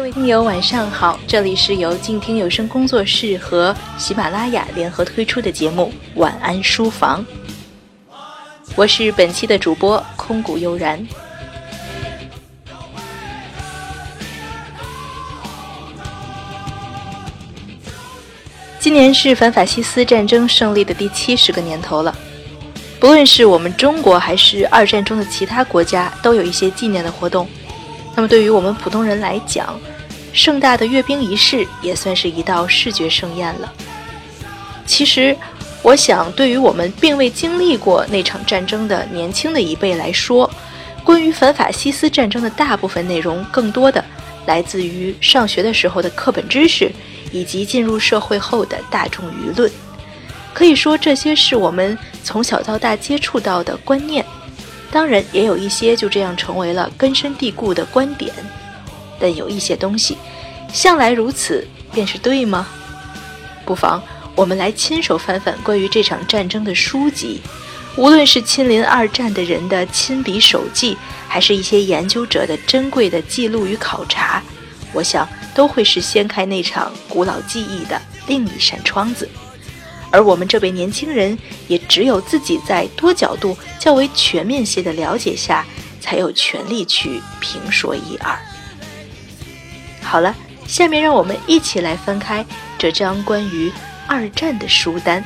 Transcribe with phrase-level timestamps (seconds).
[0.00, 1.20] 各位听友，晚上好！
[1.26, 7.22] 这里是由静听有声工作室和喜马拉雅联合推出的节目《晚安书房》，
[8.74, 11.06] 我是本期的主播空谷悠然。
[18.78, 22.16] 今年是反法西斯战争胜利的第七十个年头了。
[22.98, 27.46] 不论是我们中国还是二战中的其他国家，都有一些纪念的活动。
[28.16, 29.78] 那么对于我们普通人来讲，
[30.32, 33.72] 盛大的阅兵仪式也算是一道视觉盛宴了。
[34.86, 35.36] 其实，
[35.82, 40.50] 我想对于我们并未经历过那场战争的年轻的一辈来说，
[41.04, 44.04] 关于反法西斯战争的大部分内容，更多的
[44.46, 46.90] 来自于上学的时候的课本知识，
[47.32, 49.70] 以及进入社会后的大众舆论。
[50.52, 54.24] 可以说，这些是我们从小到大接触到的观念，
[54.90, 58.32] 当然也有一些就这样成为了根深蒂固的观点。
[59.20, 60.16] 但有一些东西，
[60.72, 62.66] 向来如此，便是对吗？
[63.66, 64.02] 不妨
[64.34, 67.40] 我们来亲手翻翻关于这场战争的书籍，
[67.96, 70.96] 无论是亲临二战的人的亲笔手记，
[71.28, 74.42] 还是一些研究者的珍贵的记录与考察，
[74.92, 79.28] 我想都会是掀开那场古老记忆的另一扇窗子。
[80.12, 85.64] 而我们这位年轻人，也只有自己在多角度、较为全面些的了解下，
[86.00, 88.36] 才有权利去评说一二。
[90.10, 90.34] 好了，
[90.66, 92.44] 下面让我们一起来翻开
[92.76, 93.72] 这张关于
[94.08, 95.22] 二战的书单。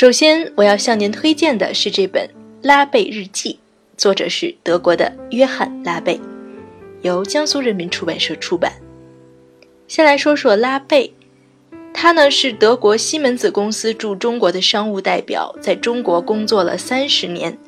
[0.00, 2.26] 首先，我要向您推荐的是这本
[2.62, 3.52] 《拉贝日记》，
[3.98, 6.18] 作者是德国的约翰·拉贝，
[7.02, 8.72] 由江苏人民出版社出版。
[9.88, 11.12] 先来说说拉贝，
[11.92, 17.58] 他呢是德国西门子公司驻中国的商务代表，在中国工作了三十年，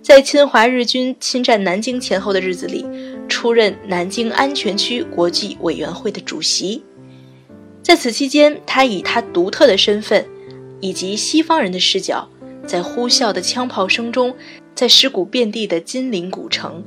[0.00, 2.86] 在侵华日军侵占南京前后的日子里，
[3.28, 6.82] 出任南京安全区国际委员会的主席。
[7.82, 10.24] 在此期间，他以他独特的身份。
[10.80, 12.28] 以及西方人的视角，
[12.66, 14.34] 在呼啸的枪炮声中，
[14.74, 16.84] 在尸骨遍地的金陵古城，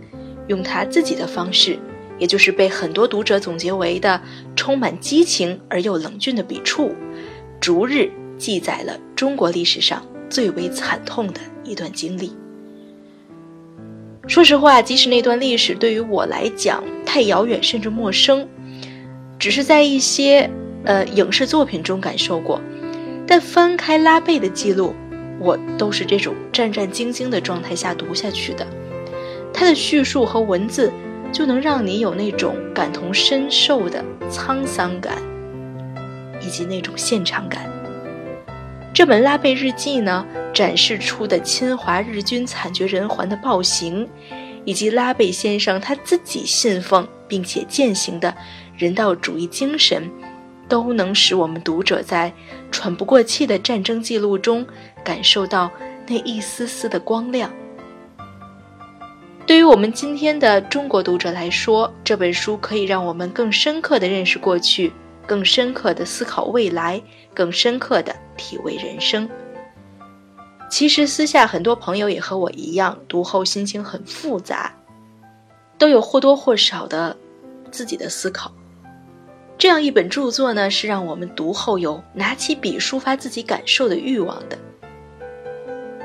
[0.48, 1.78] 用他自己的方式，
[2.18, 4.22] 也就是被很多读者总结为的
[4.56, 6.94] 充满激情而又冷峻的笔触，
[7.60, 12.32] 逐日记载了中国历史上最为惨痛的一段经历。
[14.28, 18.48] 说实话，即使那段历史对于我来讲太遥远甚至陌生，
[19.40, 20.48] 只是在一些
[20.84, 22.62] 呃影视作品中感受过。
[23.30, 24.96] 但翻开拉贝的记录，
[25.40, 28.66] 我都是这种战战兢兢的状态下读下去的。
[29.54, 30.92] 他的叙述和文字
[31.32, 35.14] 就能让你有那种感同身受的沧桑感，
[36.42, 37.70] 以及那种现场感。
[38.92, 44.10] 这本拉贝日记呢，展示出的侵华日军惨绝人寰的暴行，
[44.66, 48.36] 以及拉贝先生他自己信奉并且践行的
[48.76, 50.10] 人道主义精神。
[50.70, 52.32] 都能使我们读者在
[52.72, 54.66] 喘不过气的战争记录中
[55.04, 55.70] 感受到
[56.08, 57.52] 那一丝丝的光亮。
[59.46, 64.94] 对于我们今天的中国读者来说，这本书可以让我们更深刻地认识过去，
[65.26, 67.02] 更深刻地思考未来，
[67.34, 69.28] 更深刻地体味人生。
[70.70, 74.72] 其实私下很多朋友也和我一样，读后心情很复杂，
[75.80, 77.18] 都有或多或少的
[77.72, 78.52] 自己的思考。
[79.60, 84.58] 这样一本著作呢，是让我们读后有拿起笔抒发自己感受的欲望的。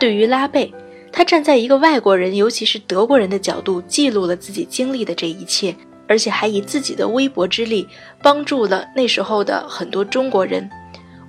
[0.00, 0.74] 对于拉贝，
[1.12, 5.72] 他站在一个外国人，尤其是德国人的角度，记录了自己经历的这一切，
[6.08, 7.86] 而且还以自己的微薄之力
[8.20, 10.68] 帮助了那时候的很多中国人。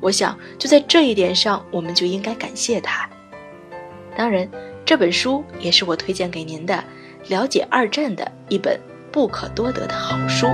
[0.02, 3.08] 我想，就在这一点上，我们就应该感谢他。
[4.18, 4.50] 当然，
[4.84, 6.84] 这本书也是我推荐给您的，
[7.28, 8.80] 了解二战的一本
[9.12, 10.48] 不可多得的好书。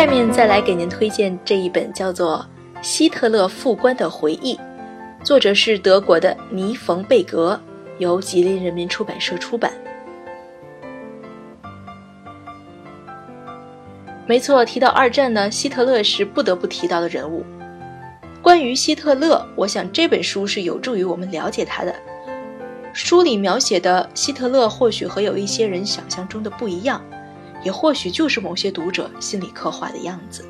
[0.00, 2.42] 下面再来给您推荐这一本叫做
[2.82, 4.56] 《希特勒副官的回忆》，
[5.22, 7.60] 作者是德国的尼冯贝格，
[7.98, 9.70] 由吉林人民出版社出版。
[14.26, 17.44] 没错，提到二战呢，希特勒是不得不提到的人物。
[18.40, 21.94] 关于希特勒，我想这本书是有助于我们了解他的。
[22.94, 27.04] 书里描写的希特勒或许和有一些人想象中的不一样，
[27.62, 30.44] 也或许就是某些读者心里刻画的样子。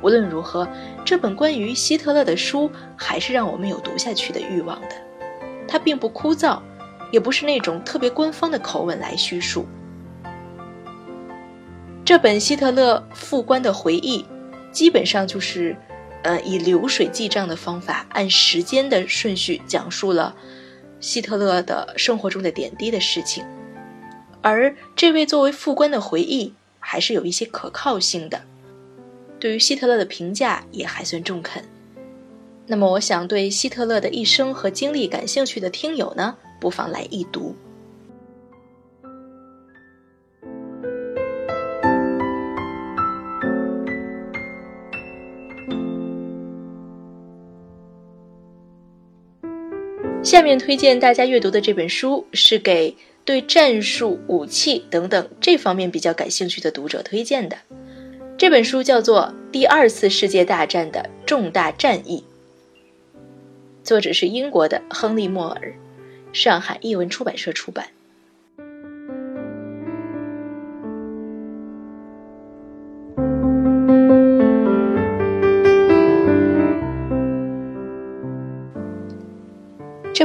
[0.00, 0.68] 无论如何，
[1.04, 4.88] 这本关于希特勒的书还是让我们有读下去的欲望的。
[5.66, 6.60] 它并不枯燥，
[7.10, 9.66] 也不是那种特别官方的口吻来叙述。
[12.04, 14.24] 这本希特勒副官的回忆，
[14.72, 15.76] 基本上就是，
[16.22, 20.34] 呃，以流水记账的方法，按时间的顺序讲述了
[21.00, 23.44] 希特勒的生活中的点滴的事情。
[24.40, 28.40] 而这位作为副官的回忆，还是有一些可靠性的。
[29.38, 31.62] 对于希特勒的评价也还算中肯。
[32.66, 37.54] 那么，我想对希特勒的一生和经历感兴趣的听友呢，不妨来一读。
[50.22, 52.94] 下面推荐大家阅读的这本书，是给
[53.28, 57.58] 对战术、武器等等这方面比较感兴趣的读者推荐的。
[58.38, 62.24] 这本书叫做《第二次世界大战的重大战役》，
[63.84, 65.74] 作者是英国的亨利·莫尔，
[66.32, 67.88] 上海译文出版社出版。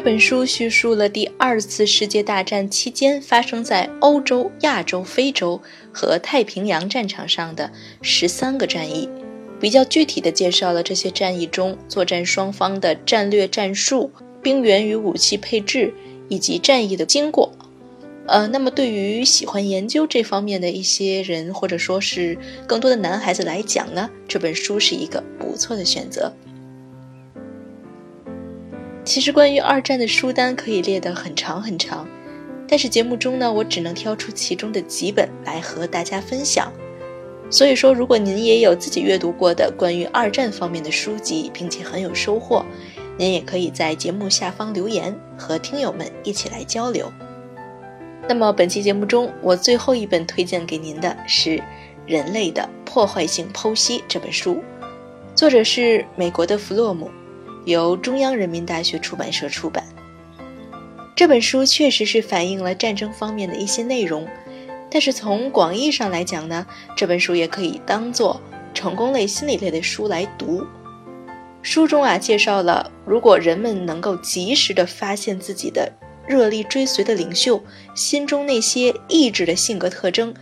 [0.03, 5.61] 本书叙述了第二次世界大战期间发生在欧洲、亚洲、非洲
[5.93, 7.71] 和太平洋战场上的
[8.01, 9.07] 十三个战役，
[9.61, 14.11] 比较具体的介绍了这些战役中作战双方的战略战术、
[14.41, 15.93] 兵员与武器配置
[16.27, 17.49] 以及战役的经过。
[18.27, 26.33] 呃，那么对于喜欢研究这方面的一些人，或者说是更多的男孩子来讲呢，这本书是一个不错的选择。
[29.05, 32.07] 其实关于二战的书单可以列得很长很长，
[32.67, 36.71] 但是节目中呢，我只能挑出其中的几本来和大家分享。
[37.49, 42.65] 所以说，如果您也有自己阅读过的关于二战方面的书籍，并且很有收获，
[43.17, 47.11] 您也可以在节目下方留言，和听友们一起来交流。
[48.27, 51.49] 那么本期节目中，我最后一本推荐给您的是
[52.07, 54.63] 《人类的破坏性剖析》这本书，
[55.35, 57.11] 作者是美国的弗洛姆。
[57.65, 59.83] 由中央人民大学出版社出版。
[61.15, 64.27] 这本书确实是反映了战争方面的一些内容，
[64.89, 66.65] 但是从广义上来讲呢，
[66.97, 68.41] 这本书也可以当做
[68.73, 70.65] 成功类、心理类的书来读。
[71.61, 75.93] 书中啊介绍了，如果人们能够及时的发现自己的
[76.27, 77.63] 热力追随的领袖
[77.95, 80.33] 心中那些意志的性格特征，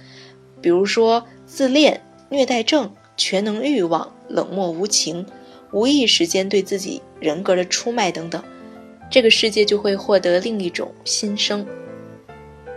[0.62, 5.26] 比如说自恋、虐待症、全能欲望、冷漠无情。
[5.72, 8.44] 无意识间对自己人格的出卖等等，
[9.10, 11.66] 这个世界就会获得另一种新生。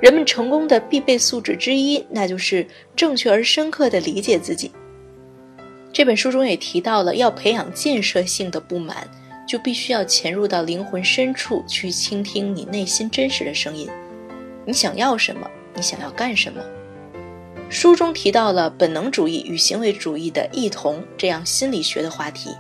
[0.01, 4.71] 人们成功的必备素质之一，那就是正确而深刻的理解自己。
[5.93, 9.09] 这本书中也提到了，要培养建设性的不满，
[9.49, 13.89] 就必须要潜入到灵魂深处去倾听你内心真实的声音。
[14.67, 15.49] 你想要什么？
[15.75, 16.61] 你想要干什么？
[17.71, 22.51] 书中提到了本能主义与行为主义的异同这样心理学的话题。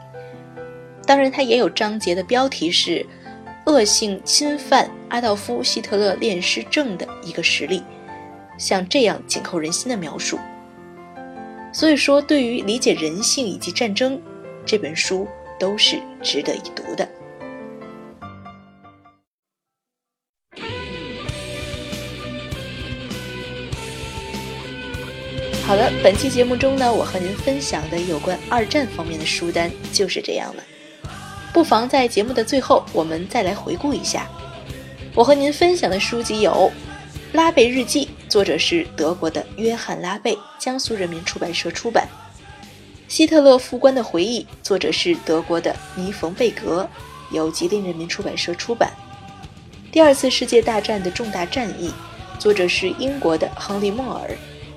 [1.06, 3.04] 当然，它也有章节的标题是
[3.66, 7.82] “恶性侵犯阿道夫·希特勒恋尸症”的一个实例，
[8.58, 10.38] 像这样紧扣人心的描述。
[11.72, 14.20] 所以说，对于理解人性以及战争，
[14.64, 17.08] 这本书都是值得一读的。
[25.66, 30.62] 好了，本期节目中呢，我和您分享的有关二战方面的书单就是这样了。
[31.54, 34.28] 不妨在节目的最后，我们再来回顾一下。
[35.14, 36.50] 我和您分享的书籍有
[37.32, 42.04] 《拉贝日记》，作者是德国的约翰·拉贝，江苏人民出版社出版；
[43.06, 46.88] 《希特勒副官的回忆》，作者是德国的尼冯·贝格，
[47.30, 48.90] 由吉林人民出版社出版；
[49.92, 51.88] 《第二次世界大战的重大战役》，
[52.40, 54.28] 作者是英国的亨利·莫尔，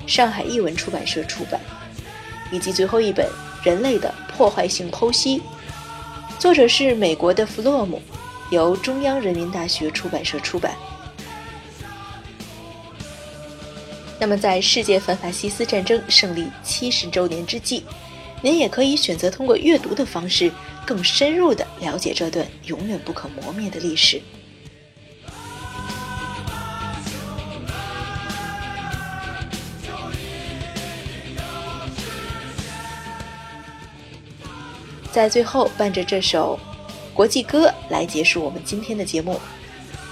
[0.05, 1.59] 上海译文出版社出版；
[2.51, 3.25] 以及最后一本
[3.63, 5.39] 《人类的破坏性剖析》。
[6.39, 7.99] 作者是美国的弗洛姆，
[8.51, 10.75] 由中央人民大学出版社出版。
[14.19, 17.83] 那么，在世界反法西斯战争胜利七十周年之际，
[18.41, 20.51] 您也可以选择通过阅读的方式，
[20.85, 24.21] 更深入的了解这段永远不可磨灭的历史。
[35.17, 36.59] 在最后伴着这首
[37.11, 39.41] 国际歌来结束我们今天的节目。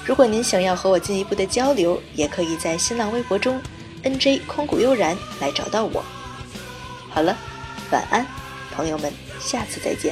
[0.03, 3.61] 如果您想要和我进一步的交流，也可以在新浪微博中
[4.03, 6.03] “nj 空谷悠然”来找到我。
[7.07, 7.37] 好了，
[7.91, 8.25] 晚安，
[8.75, 10.11] 朋友们，下次再见。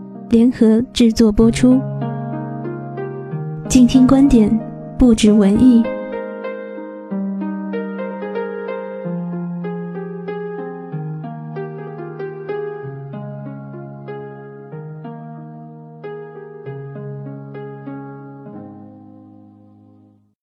[0.31, 1.77] 联合制作播出，
[3.67, 4.49] 静听观点，
[4.97, 5.83] 不止文艺。